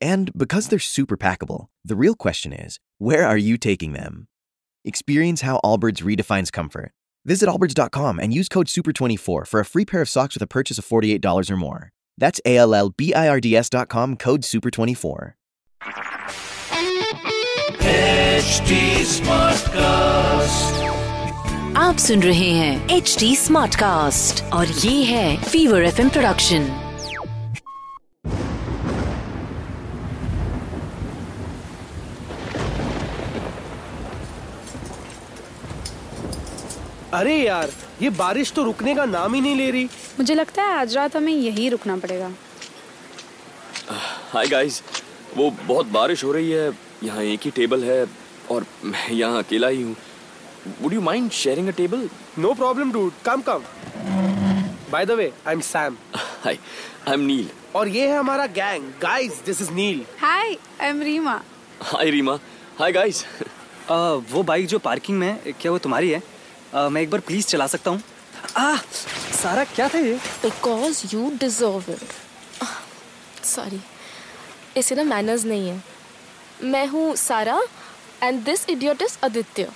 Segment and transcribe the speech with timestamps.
[0.00, 4.28] And because they're super packable, the real question is where are you taking them?
[4.84, 6.92] Experience how Allbirds redefines comfort.
[7.24, 10.78] Visit allbirds.com and use code SUPER24 for a free pair of socks with a purchase
[10.78, 11.90] of $48 or more.
[12.18, 15.32] That's A L L B I R D S.com code SUPER24.
[18.36, 20.76] HD Smartcast.
[21.76, 26.64] आप सुन रहे हैं H D smart cast और ये है fever F production
[37.13, 37.69] अरे यार
[38.01, 39.85] ये बारिश तो रुकने का नाम ही नहीं ले रही।
[40.19, 42.31] मुझे लगता है आज रात हमें यही रुकना पड़ेगा।
[44.33, 44.81] हाय गाइस
[45.37, 46.71] वो बहुत बारिश हो रही है
[47.03, 48.05] यहाँ एक ही टेबल है
[48.51, 49.95] और मैं यहाँ अकेला ही हूँ।
[50.81, 52.09] Would you mind sharing a table
[52.39, 53.63] no problem dude come come
[54.91, 56.57] by the way I am Sam hi
[57.07, 61.01] I am Neel और ये है हमारा gang guys this is Neel hi I am
[61.03, 61.41] Reema
[61.81, 62.39] hi Reema
[62.79, 63.25] hi guys
[63.89, 66.21] वो bike जो parking में है क्या वो तुम्हारी है?
[66.73, 68.01] आ, मैं एक बार प्लीज़ चला सकता हूँ।
[68.57, 68.75] आ
[69.41, 70.13] सारा क्या था ये?
[70.43, 73.79] Because you deserve it sorry
[74.77, 75.83] इसे ना मैनर्स नहीं है।
[76.63, 77.61] मैं हूँ Sara
[78.23, 79.67] and this idiot is Aditya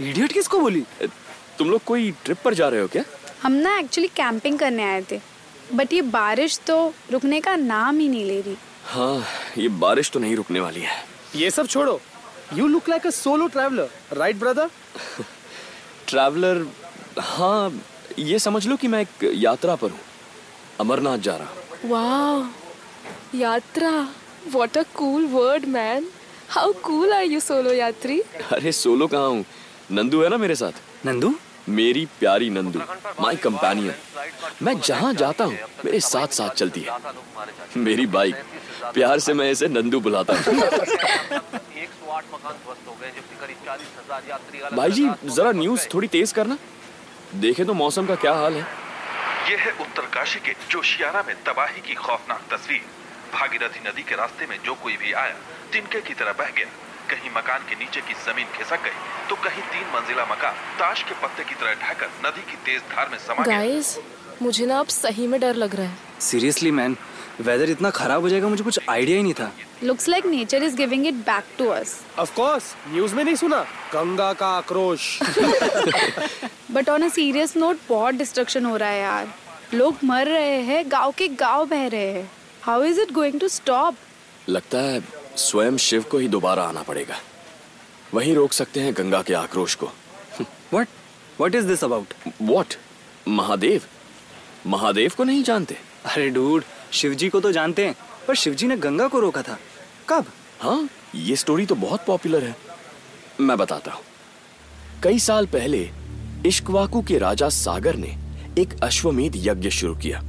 [0.00, 0.84] idiot किसको बोली?
[1.58, 3.04] तुम लोग कोई ट्रिप पर जा रहे हो क्या?
[3.42, 5.20] हम ना एक्चुअली कैंपिंग करने आए थे।
[5.74, 6.76] बट ये बारिश तो
[7.12, 8.56] रुकने का नाम ही नहीं ले रही।
[8.86, 9.24] हाँ
[9.58, 10.96] ये बारिश तो नहीं रुकने वाली है।
[11.36, 12.00] ये सब छोड़ो।
[12.54, 14.70] You look like a solo traveller right brother
[16.12, 16.64] traveller
[17.18, 17.72] हाँ
[18.18, 19.98] ये समझ लो कि मैं एक यात्रा पर हूँ।
[20.80, 23.90] अमरनाथ जा रहा हूँ। वाह यात्रा
[24.54, 26.08] what a cool word man
[26.50, 28.18] how cool are you solo यात्री?
[28.52, 29.44] अरे सोलो कहाँ हूँ?
[29.92, 30.72] नंदू है ना मेरे साथ?
[31.06, 31.34] नंदू?
[31.68, 32.80] मेरी प्यारी नंदू
[33.20, 33.94] माई कंपेनियन
[34.66, 38.34] मैं जहाँ जाता हूँ मेरे साथ साथ चलती है। मेरी बाइक
[38.94, 41.60] प्यार से मैं इसे नंदू बुलाता हूँ।
[44.72, 46.56] भाई जी जरा न्यूज़ थोड़ी तेज करना।
[47.36, 48.66] देखे तो मौसम का क्या हाल है।
[49.50, 52.84] ये है उत्तरकाशी के जोशियारा में तबाही की खौफनाक तस्वीर।
[53.34, 55.34] भागीरथी नदी के रास्ते में जो कोई भी आया
[55.72, 56.66] तिनके की तरह बह गया।
[57.10, 61.14] कहीं मकान के नीचे की ज़मीन खिसक गई तो कहीं तीन मंजिला मकान ताश के
[61.22, 63.98] पत्ते की तरह ढहकर नदी की तेज धार में समा गया। गाइस
[64.42, 66.96] मुझे ना अब सही में डर लग रहा है। सीरियसली मैन
[67.40, 69.50] वेदर इतना खराब हो जाएगा मुझे कुछ आइडिया ही नहीं था।
[69.84, 73.60] Looks like nature is giving it back to us of course news में नहीं सुना।
[73.92, 75.18] गंगा का आक्रोश।
[76.72, 79.32] But on a serious note बहुत डिस्ट्रक्शन हो रहा है यार।
[79.74, 82.30] लोग मर रहे हैं गाँव के गाँव बह रहे हैं।
[82.62, 83.96] How is it going to stop
[84.48, 85.02] लगता है
[85.38, 87.16] स्वयं शिव को ही दोबारा आना पड़ेगा।
[88.14, 89.86] वहीं रोक सकते हैं गंगा के आक्रोश को।
[90.72, 90.88] What
[91.38, 92.74] what is this about what
[93.28, 93.82] Mahadev?
[94.66, 95.76] Mahadev को नहीं जानते?
[96.04, 97.96] अरे डूड शिवजी को तो जानते हैं
[98.28, 99.58] पर शिवजी ने गंगा को रोका था।
[100.08, 100.24] कब?
[100.60, 102.56] हाँ ये स्टोरी तो बहुत पॉपुलर है।
[103.40, 104.02] मैं बताता हूँ।
[105.02, 105.90] कई साल पहले
[106.46, 108.16] इश्कवाकू के राजा सागर ने
[108.58, 110.22] एक अश्वमेध यज्ञ शुरू किया।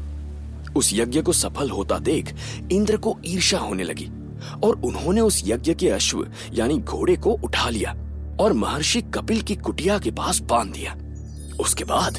[0.76, 2.36] उस यज्ञ को सफल होता देख
[2.72, 4.10] इंद्र को ईर्षा होने लगी
[4.64, 7.92] और उन्होंने उस यज्ञ के अश्व यानी घोड़े को उठा लिया
[8.40, 10.96] और महर्षि कपिल की कुटिया के पास बाँध दिया।
[11.60, 12.18] उसके बाद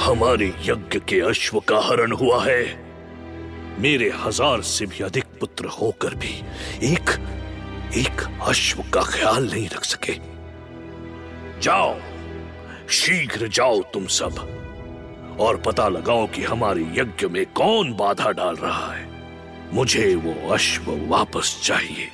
[0.00, 2.85] हमारे यज्ञ के अश्व का हरण हुआ है।
[3.78, 6.34] मेरे हज़ार से भी अधिक पुत्र होकर भी
[6.84, 7.10] एक
[7.96, 10.14] एक अश्व का ख्याल नहीं रख सके।
[11.60, 11.94] जाओ,
[12.90, 14.38] शीघ्र जाओ तुम सब,
[15.40, 19.04] और पता लगाओ कि हमारे यज्ञ में कौन बाधा डाल रहा है।
[19.74, 22.08] मुझे वो अश्व वापस चाहिए।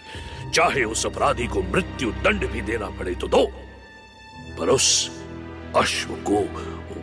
[0.54, 3.44] चाहे उस अपराधी को मृत्यु दंड भी देना पड़े तो दो,
[4.58, 5.10] पर उस
[5.76, 6.44] अश्व को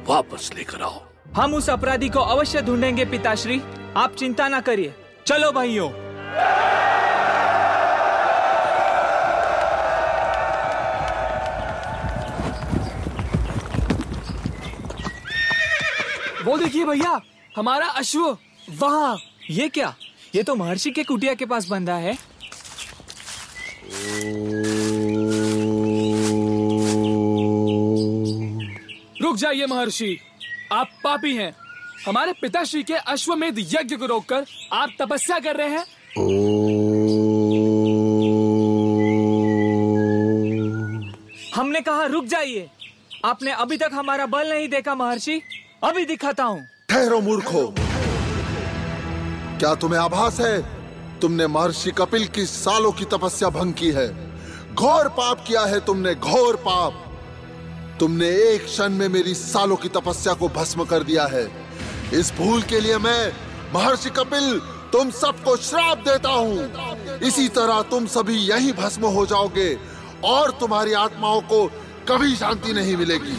[0.07, 1.01] वापस लेकर आओ।
[1.35, 3.61] हम उस अपराधी को अवश्य ढूंढेंगे, पिताश्री।
[3.97, 4.93] आप चिंता ना करिए।
[5.27, 5.89] चलो भाइयों।
[16.45, 17.21] वो देखिए भैया,
[17.55, 18.37] हमारा अश्व,
[18.79, 19.17] वहाँ,
[19.49, 19.95] ये क्या?
[20.35, 22.17] ये तो महर्षि के कुटिया के पास बंधा है।
[29.21, 30.19] रुक जाइए महर्षि,
[30.71, 31.68] आप पापी हैं।
[32.05, 35.85] हमारे पिताश्री के अश्वमेध यज्ञ को रोककर आप तपस्या कर रहे हैं?
[41.55, 42.69] हमने कहा रुक जाइए।
[43.25, 45.41] आपने अभी तक हमारा बल नहीं देखा महर्षि।
[45.83, 47.75] अभी दिखाता हूँ। ठहरो मूर्खो।
[49.59, 50.61] क्या तुम्हें आभास है?
[51.19, 54.07] तुमने महर्षि कपिल की सालों की तपस्या भंग की है।
[54.75, 57.05] घोर पाप किया है तुमने घोर पाप।
[57.99, 61.58] तुमने एक क्षण में मेरी सालों की तपस्या को भस्म कर दिया है।
[62.13, 63.31] इस भूल के लिए मैं,
[63.73, 64.59] महर्षि कपिल,
[64.91, 69.77] तुम सबको श्राप देता हूँ। इसी तरह तुम सभी यही भस्म हो जाओगे
[70.25, 71.65] और तुम्हारी आत्माओं को
[72.09, 73.37] कभी शांति नहीं मिलेगी।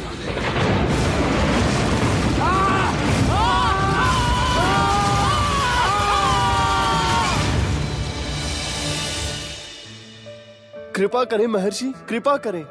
[10.96, 12.64] कृपा करें, महर्षि, कृपा करें।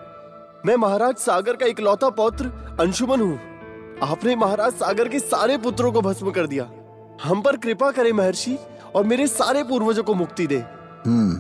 [0.65, 2.45] मैं महाराज सागर का इकलौता पौत्र
[2.79, 3.48] अंशुमन हूँ।
[4.03, 6.69] आपने महाराज सागर के सारे पुत्रों को भस्म कर दिया।
[7.23, 8.57] हम पर कृपा करें महर्षि
[8.95, 10.57] और मेरे सारे पूर्वजों को मुक्ति दे।
[11.07, 11.33] हम्म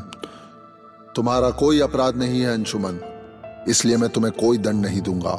[1.15, 2.99] तुम्हारा कोई अपराध नहीं है अंशुमन।
[3.69, 5.35] इसलिए मैं तुम्हें कोई दंड नहीं दूँगा।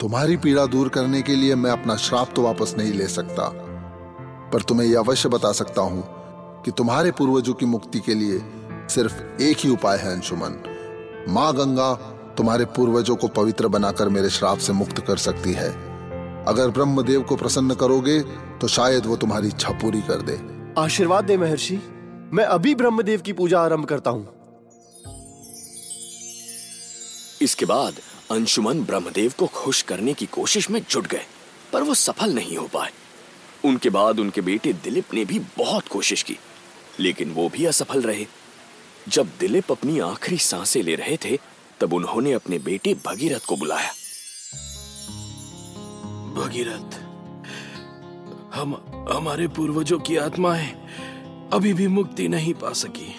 [0.00, 3.50] तुम्हारी पीड़ा दूर करने के लिए मैं अपना श्राप तो वापस नहीं ले सकता।
[4.52, 6.04] पर तुम्हें यह अवश्य बता सकता हूँ
[6.64, 8.40] कि तुम्हारे पूर्वजों की मुक्ति के लिए
[8.88, 10.62] सिर्फ़ एक ही उपाय है अंशुमन।
[11.28, 11.94] माँ गंगा
[12.36, 15.89] तुम्हारे पूर्वजों को पवित्र बनाकर मेरे श्राप से मुक्त कर सकती है।
[16.48, 18.20] अगर ब्रह्मदेव को प्रसन्न करोगे
[18.60, 20.38] तो शायद वो तुम्हारी इच्छा पूरी कर दे।
[20.80, 21.76] आशीर्वाद दे महर्षि।
[22.32, 24.28] मैं अभी ब्रह्मदेव की पूजा आरंभ करता हूँ।
[27.42, 28.00] इसके बाद
[28.30, 31.24] अंशुमन ब्रह्मदेव को खुश करने की कोशिश में जुट गए
[31.72, 32.90] पर वो सफल नहीं हो पाए।
[33.64, 36.38] उनके बाद उनके बेटे दिलीप ने भी बहुत कोशिश की
[37.00, 38.26] लेकिन वो भी असफल रहे।
[39.08, 41.38] जब दिलीप अपनी आखिरी साँसें ले रहे थे
[41.80, 43.92] तब उन्होंने अपने बेटे भगीरथ को बुलाया।
[46.40, 47.10] भगीरथ
[48.54, 48.80] हम
[49.12, 50.86] हमारे पूर्वजों की आत्माएँ
[51.52, 53.16] अभी भी मुक्ति नहीं पा सकी।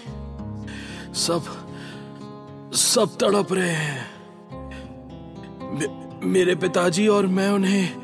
[1.14, 1.44] सब
[2.74, 4.12] सब तड़प रहे हैं।
[5.78, 5.88] मे,
[6.26, 7.96] मेरे पिताजी और मैं उन्हें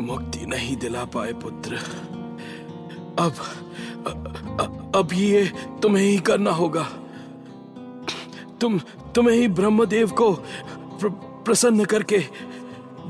[0.00, 1.74] मुक्ति नहीं दिला पाए पुत्र।
[3.18, 3.32] अब
[4.06, 5.52] अ- अब ये
[5.82, 6.82] तुम्हें ही करना होगा।
[8.60, 8.78] तुम
[9.14, 10.32] तुम्हें ही ब्रह्मदेव को
[11.00, 11.08] प्र,
[11.44, 12.49] प्रसन्न करके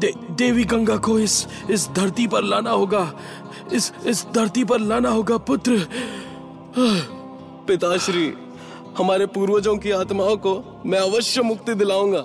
[0.01, 3.13] दे, देवी गंगा को इस इस धरती पर लाना होगा।
[3.73, 5.87] इस इस धरती पर लाना होगा पुत्र।
[7.69, 8.35] पिताश्री
[8.99, 12.25] हमारे पूर्वजों की आत्माओं को मैं अवश्य मुक्ति दिलाऊँगा।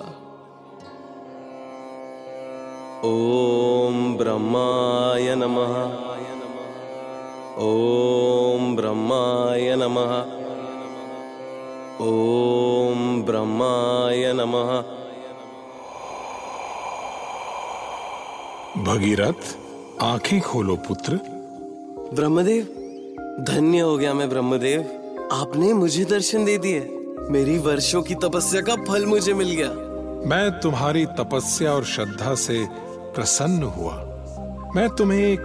[3.04, 5.76] ओम ब्रह्माय नमः।
[7.62, 10.20] ओम ब्रह्माय नमः।
[12.06, 14.95] ओम ब्रह्माय नमः।
[18.86, 19.56] भगीरथ
[20.02, 21.20] आँखें खोलो पुत्र।
[22.14, 22.62] ब्रह्मदेव
[23.40, 24.80] धन्य हो गया मैं ब्रह्मदेव।
[25.32, 26.80] आपने मुझे दर्शन दे दिए।
[27.30, 29.68] मेरी वर्षों की तपस्या का फल मुझे मिल गया।
[30.28, 32.66] मैं तुम्हारी तपस्या और श्रद्धा से
[33.14, 33.94] प्रसन्न हुआ।
[34.76, 35.44] मैं तुम्हें एक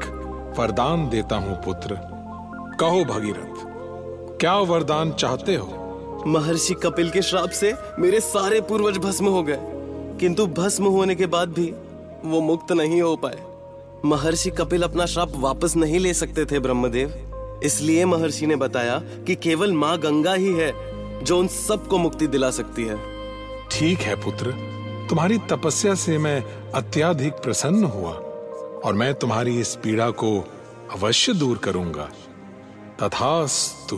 [0.59, 1.97] वरदान देता हूँ पुत्र।
[2.79, 3.65] कहो भगीरथ
[4.39, 5.67] क्या वरदान चाहते हो?
[6.27, 9.59] महर्षि कपिल के श्राप से मेरे सारे पूर्वज भस्म हो गए।
[10.19, 11.73] किंतु भस्म होने के बाद भी
[12.25, 13.39] वो मुक्त नहीं हो पाए।
[14.05, 17.27] महर्षि कपिल अपना श्राप वापस नहीं ले सकते थे, ब्रह्मदेव।
[17.63, 20.73] इसलिए महर्षि ने बताया कि केवल माँ गंगा ही है,
[21.23, 22.97] जो उन सबको मुक्ति दिला सकती है।
[23.71, 24.51] ठीक है, पुत्र।
[25.09, 28.11] तुम्हारी तपस्या से मैं अत्याधिक प्रसन्न हुआ,
[28.85, 30.39] और मैं तुम्हारी इस पीड़ा को
[30.91, 32.09] अवश्य दूर करूँगा।
[33.03, 33.97] तथास्तु।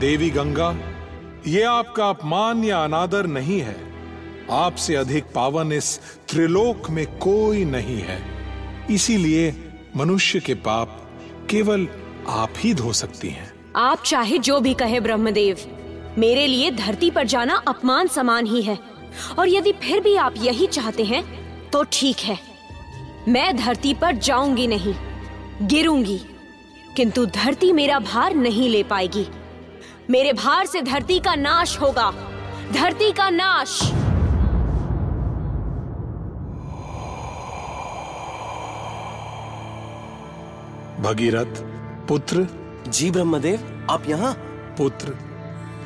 [0.00, 0.91] देवी गंगा
[1.46, 3.76] ये आपका अपमान या अनादर नहीं है।
[4.50, 8.20] आपसे अधिक पावन इस त्रिलोक में कोई नहीं है।
[8.90, 9.54] इसीलिए
[9.96, 10.98] मनुष्य के पाप
[11.50, 11.88] केवल
[12.28, 15.58] आप ही धो सकती हैं। आप चाहे जो भी कहे, ब्रह्मदेव,
[16.18, 18.78] मेरे लिए धरती पर जाना अपमान समान ही है।
[19.38, 21.24] और यदि फिर भी आप यही चाहते हैं
[21.70, 22.38] तो ठीक है।
[23.28, 24.94] मैं धरती पर जाऊँगी नहीं,
[25.62, 26.20] गिरूँगी,
[26.96, 29.26] किंतु धरती मेरा भार नहीं ले पाएगी।
[30.10, 32.10] मेरे भार से धरती का नाश होगा।
[32.72, 33.82] धरती का नाश।
[41.00, 41.62] भगीरथ
[42.08, 42.48] पुत्र।
[42.88, 44.32] जी ब्रह्मदेव आप यहाँ?
[44.78, 45.08] पुत्र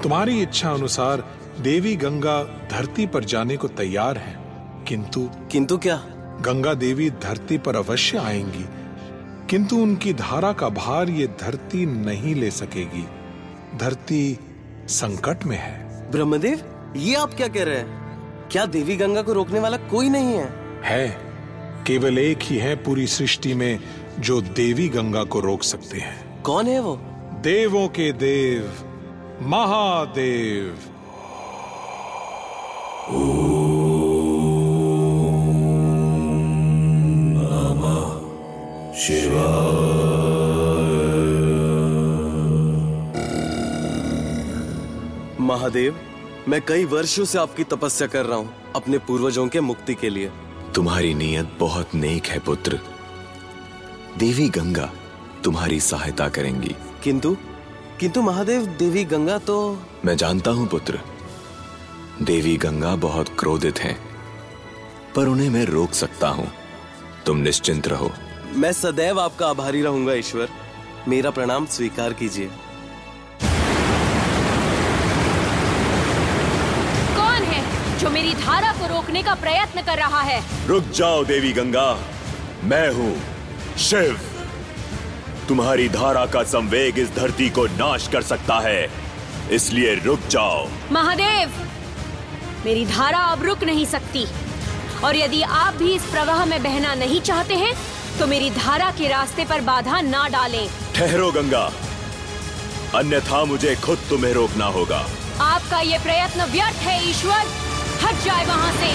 [0.02, 1.24] तुम्हारी इच्छा अनुसार
[1.60, 4.38] देवी गंगा धरती पर जाने को तैयार है।
[4.88, 6.02] किंतु किंतु क्या?
[6.40, 8.64] गंगा देवी धरती पर अवश्य आएँगी।
[9.50, 13.08] किंतु उनकी धारा का भार ये धरती नहीं ले सकेगी।
[13.74, 14.38] धरती
[14.88, 16.60] संकट में है। ब्रह्मदेव
[16.96, 18.06] ये आप क्या कह रहे हैं?
[18.48, 20.54] क्या देवी गंगा को रोकने वाला कोई नहीं है?
[20.84, 21.18] है।
[21.86, 23.80] केवल एक ही है पूरी सृष्टि में
[24.20, 26.96] जो देवी गंगा को रोक सकते हैं। कौन है वो?
[27.42, 28.72] देवों के देव
[29.42, 30.78] महादेव।
[45.46, 45.98] महादेव
[46.48, 50.30] मैं कई वर्षों से आपकी तपस्या कर रहा हूँ अपने पूर्वजों के मुक्ति के लिए।
[50.74, 52.80] तुम्हारी नीयत बहुत नेक है पुत्र।
[54.18, 54.90] देवी गंगा
[55.44, 56.74] तुम्हारी सहायता करेंगी।
[57.04, 57.36] किंतु
[58.00, 59.56] किंतु महादेव देवी गंगा तो
[60.04, 61.00] मैं जानता हूँ पुत्र।
[62.22, 63.96] देवी गंगा बहुत क्रोधित हैं
[65.16, 66.50] पर उन्हें मैं रोक सकता हूँ।
[67.26, 68.10] तुम निश्चिंत रहो।
[68.54, 70.48] मैं सदैव आपका आभारी रहूँगा ईश्वर।
[71.08, 72.50] मेरा प्रणाम स्वीकार कीजिए।
[78.16, 81.88] मेरी धारा को रोकने का प्रयत्न कर रहा है। रुक जाओ देवी गंगा।
[82.64, 83.16] मैं हूँ
[83.78, 84.20] शिव।
[85.48, 88.88] तुम्हारी धारा का संवेग इस धरती को नाश कर सकता है।
[89.52, 91.52] इसलिए रुक जाओ। महादेव
[92.64, 94.24] मेरी धारा अब रुक नहीं सकती।
[95.04, 97.74] और यदि आप भी इस प्रवाह में बहना नहीं चाहते हैं
[98.18, 101.70] तो मेरी धारा के रास्ते पर बाधा ना डालें। ठहरो गंगा।
[102.94, 105.06] अन्यथा मुझे खुद तुम्हें रोकना होगा।
[105.42, 107.74] आपका ये प्रयत्न व्यर्थ है ईश्वर।
[108.06, 108.94] हट जाए वहाँ से।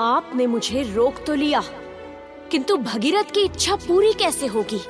[0.00, 1.62] आपने मुझे रोक तो लिया,
[2.50, 4.80] किंतु भगीरथ की इच्छा पूरी कैसे होगी?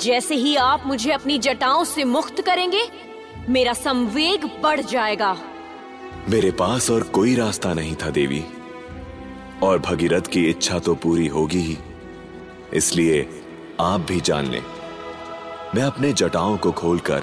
[0.00, 2.82] जैसे ही आप मुझे अपनी जटाओं से मुक्त करेंगे,
[3.48, 5.36] मेरा संवेग बढ़ जाएगा।
[6.28, 8.44] मेरे पास और कोई रास्ता नहीं था, देवी।
[9.62, 11.76] और भगीरथ की इच्छा तो पूरी होगी ही।
[12.74, 13.20] इसलिए
[13.80, 14.62] आप भी जान लें।
[15.74, 17.22] मैं अपने जटाओं को खोलकर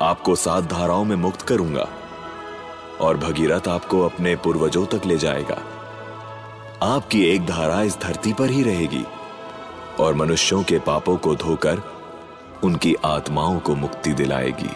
[0.00, 1.88] आपको सात धाराओं में मुक्त करूँगा
[3.00, 5.62] और भगीरथ आपको अपने पूर्वजों तक ले जाएगा।
[6.82, 9.04] आपकी एक धारा इस धरती पर ही रहेगी
[10.00, 11.82] और मनुष्यों के पापों को धोकर
[12.64, 14.70] उनकी आत्माओं को मुक्ति दिलाएगी।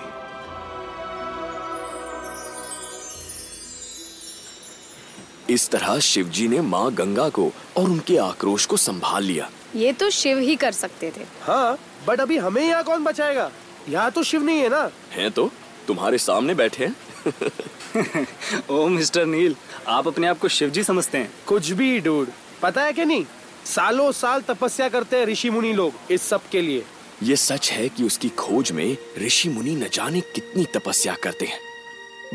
[5.51, 10.11] इस तरह शिवजी ने माँ गंगा को और उनके आक्रोश को संभाल लिया। ये तो
[10.11, 13.51] शिव ही कर सकते थे। हाँ बट अभी हमें यहाँ कौन बचाएगा?
[13.89, 14.91] यहाँ तो शिव नहीं है ना?
[15.13, 15.51] है तो?
[15.87, 18.27] तुम्हारे सामने बैठे हैं?
[18.71, 19.57] ओ मिस्टर नील
[19.89, 22.29] आप अपने आप को शिव जी समझते हैं। कुछ भी डूड।
[22.63, 23.25] पता है कि नहीं?
[23.67, 26.85] सालों साल तपस्या करते हैं ऋषि मुनि लोग इस सब के लिए।
[27.23, 31.61] ये सच है कि उसकी खोज में ऋषि मुनि न जाने कितनी तपस्या करते हैं।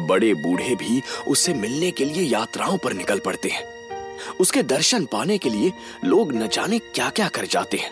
[0.07, 3.70] बड़े बूढ़े भी उससे मिलने के लिए यात्राओं पर निकल पड़ते हैं।
[4.39, 5.71] उसके दर्शन पाने के लिए
[6.05, 7.91] लोग न जाने क्या क्या कर जाते हैं।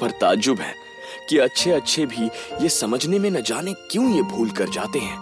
[0.00, 0.74] पर ताजुब है
[1.28, 2.26] कि अच्छे अच्छे भी
[2.62, 5.18] ये समझने में न जाने क्यों ये भूल कर जाते हैं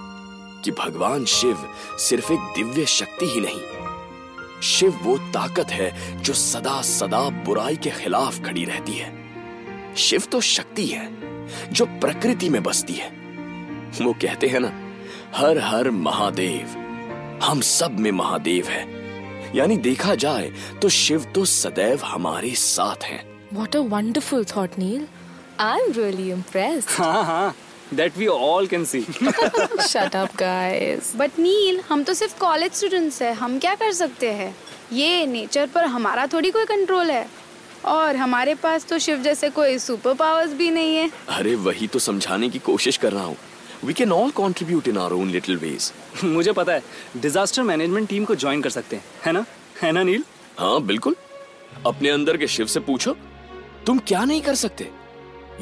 [0.64, 6.82] कि भगवान शिव सिर्फ़ एक दिव्य शक्ति ही नहीं। शिव वो ताकत है जो सदा
[6.82, 11.08] सदा बुराई के खिलाफ खड़ी रहती है। शिव तो शक्ति है
[11.72, 13.08] जो प्रकृति में बसती है।
[14.02, 14.72] वो कहते हैं ना
[15.34, 16.78] हर हर महादेव,
[17.44, 18.97] हम सब में महादेव है।
[19.54, 20.50] यानी देखा जाए
[20.82, 25.04] तो शिव तो सदैव हमारे साथ हैं What a wonderful thought, Neil.
[25.58, 26.90] I'm really impressed.
[26.98, 27.54] हाँ हाँ
[27.92, 29.02] that we all can see.
[29.90, 31.14] Shut up, guys.
[31.16, 34.54] But Neel हम तो सिर्फ़ कॉलेज स्टूडेंट्स हैं हम क्या कर सकते हैं
[34.92, 37.26] ये नेचर पर हमारा थोड़ी कोई कंट्रोल है
[37.86, 41.98] और हमारे पास तो शिव जैसे कोई सुपर पावर्स भी नहीं है अरे वही तो
[41.98, 43.36] समझाने की कोशिश कर रहा हूँ
[43.84, 45.92] we can all contribute in our own little ways
[46.24, 46.82] मुझे पता है
[47.16, 49.44] डिजास्टर मैनेजमेंट टीम को ज्वाइन कर सकते हैं। है ना?
[49.82, 50.24] है ना नील
[50.58, 51.16] हाँ बिल्कुल।
[51.86, 53.16] अपने अंदर के शिव से पूछो
[53.86, 54.90] तुम क्या नहीं कर सकते?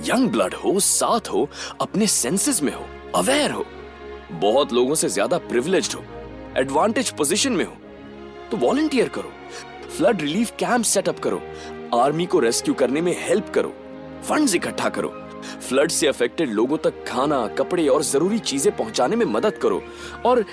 [0.05, 1.49] यंग ब्लड हो साथ हो
[1.81, 3.65] अपने सेंसेस में हो अवेयर हो।
[4.33, 6.05] बहुत लोगों से ज़्यादा प्रिविलेज्ड हो
[6.61, 7.77] एडवांटेज पोजीशन में हो।
[8.51, 9.33] तो वॉलंटियर करो
[9.97, 11.43] फ्लड रिलीफ कैंप सेटअप करो
[11.95, 13.75] आर्मी को रेस्क्यू करने में हेल्प करो
[14.29, 15.09] फंड्स इकट्ठा करो।
[15.69, 19.83] फ्लड से अफेक्टेड लोगों तक खाना कपड़े और ज़रूरी चीज़ें पहुँचाने में मदद करो।
[20.27, 20.45] और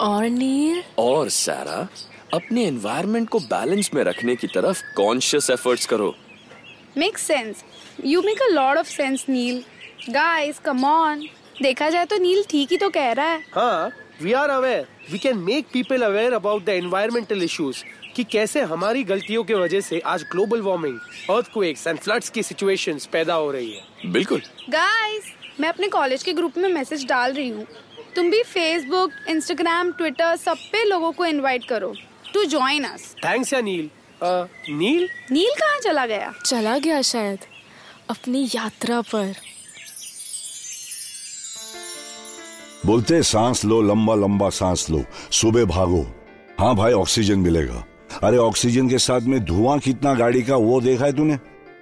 [0.00, 1.86] और नील और सारा
[2.34, 6.14] अपने एनवायरनमेंट को बैलेंस में रखने की तरफ़ कॉन्शियस एफर्ट्स करो।
[6.98, 7.64] Make sense
[8.04, 9.62] you make a lot of sense Neel
[10.10, 11.26] guys come on
[11.62, 13.90] देखा जाए तो नील ठीक ही तो कह रहा है। हाँ
[14.22, 17.84] we are aware we can make people aware about the environmental issues
[18.16, 20.98] कि कैसे हमारी गलतियों की वजह से आज global warming
[21.30, 26.32] earthquakes and floods की सिचुएशंस पैदा हो रही है। बिल्कुल। गाइस मैं अपने कॉलेज के
[26.32, 27.66] ग्रुप में मैसेज डाल रही हूँ।
[28.16, 31.94] तुम भी फेसबुक इंस्टाग्राम ट्विटर सब पे लोगों को इनवाइट करो।
[32.34, 33.90] टू ज्वाइन अस थैंक्स या नील
[34.22, 36.32] नील नील कहाँ चला गया?
[36.46, 37.38] चला गया शायद
[38.10, 39.32] अपनी यात्रा पर।
[42.86, 46.02] बोलते सांस लो लंबा लंबा सांस लो। सुबह भागो।
[46.60, 47.84] हाँ भाई ऑक्सीजन मिलेगा।
[48.22, 51.38] अरे ऑक्सीजन के साथ में धुआँ कितना गाड़ी का, वो देखा है तूने?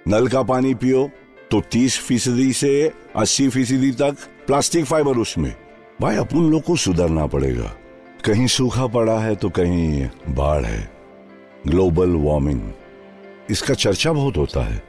[0.07, 1.09] नल का पानी पियो
[1.51, 5.55] तो तीस फ़ीसदी से अस्सी फ़ीसदी तक प्लास्टिक फाइबर उसमें।
[6.01, 7.75] भाई, अपन लोग को सुधरना पड़ेगा।
[8.25, 10.91] कहीं सूखा पड़ा है तो कहीं बाढ़ है।
[11.67, 12.61] Global warming.
[13.49, 14.83] इसका चर्चा बहुत होता है।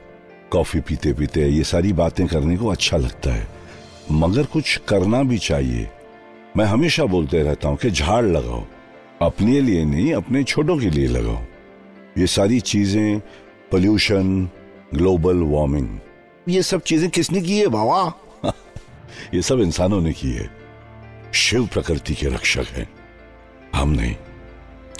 [0.51, 3.47] कॉफ़ी पीते पीते ये सारी बातें करने को अच्छा लगता है।
[4.11, 5.89] मगर कुछ करना भी चाहिए।
[6.57, 8.63] मैं हमेशा बोलते रहता हूँ कि झाड़ लगाओ।
[9.21, 11.39] अपने लिए नहीं, अपने छोटों के लिए लगाओ।
[12.17, 13.19] ये सारी चीज़ें
[13.71, 14.49] पोल्यूशन
[14.93, 15.99] ग्लोबल वार्मिंग
[16.49, 18.13] ये सब चीज़ें किसने की है बाबा?
[19.33, 20.49] ये सब इंसानों ने की है।
[21.33, 22.89] शिव प्रकृति के रक्षक हैं।
[23.75, 24.15] हम नहीं।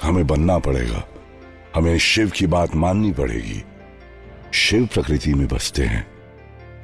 [0.03, 1.07] हमें बनना पड़ेगा।
[1.75, 3.63] हमें शिव की बात माननी पड़ेगी।
[4.53, 6.07] शिव प्रकृति में बसते हैं।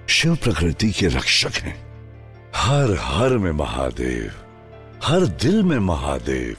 [0.08, 1.84] शिव प्रकृति के रक्षक हैं।
[2.56, 4.32] हर हर में महादेव।
[5.04, 6.58] हर दिल में महादेव।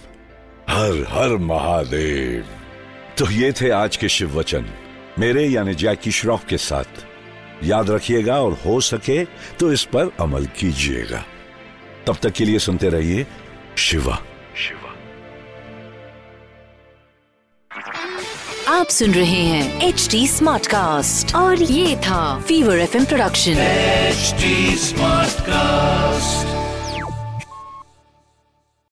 [0.72, 2.44] हर हर महादेव।
[3.18, 4.66] तो ये थे आज के शिव वचन।
[5.18, 7.04] मेरे यानी जैकी श्रॉफ के साथ।
[7.64, 9.24] याद रखिएगा और हो सके
[9.60, 11.24] तो इस पर अमल कीजिएगा।
[12.06, 13.26] तब तक के लिए सुनते रहिए
[13.78, 14.18] शिवा।
[14.56, 14.88] शिवा।
[18.68, 24.34] आप सुन रहे हैं एच डी स्मार्ट कास्ट और ये था Fever FM production H
[24.80, 26.51] smart cast